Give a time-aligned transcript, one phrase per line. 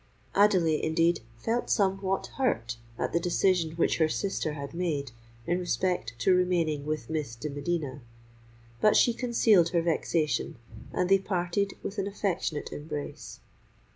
[0.33, 5.11] Adelais, indeed, felt somewhat hurt at the decision which her sister had made
[5.45, 8.01] in respect to remaining with Miss de Medina:
[8.81, 10.57] but she concealed her vexation,
[10.91, 13.41] and they parted with an affectionate embrace.